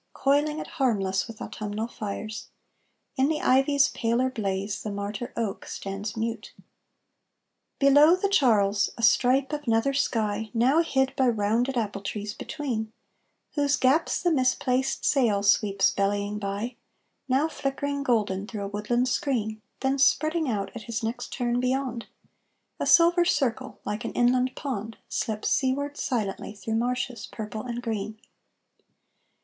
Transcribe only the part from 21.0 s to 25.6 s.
next turn beyond, A silver circle like an inland pond Slips